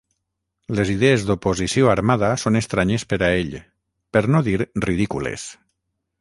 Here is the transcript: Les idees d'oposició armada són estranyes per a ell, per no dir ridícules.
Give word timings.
Les 0.77 0.91
idees 0.93 1.25
d'oposició 1.27 1.91
armada 1.93 2.29
són 2.45 2.57
estranyes 2.61 3.05
per 3.13 3.19
a 3.27 3.29
ell, 3.43 3.53
per 4.17 4.25
no 4.37 4.43
dir 4.49 4.57
ridícules. 4.87 5.47